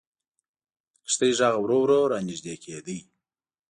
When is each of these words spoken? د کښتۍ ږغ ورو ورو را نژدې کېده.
د 0.03 0.03
کښتۍ 1.05 1.31
ږغ 1.37 1.53
ورو 1.61 1.77
ورو 1.83 1.99
را 2.11 2.19
نژدې 2.29 2.55
کېده. 2.63 2.97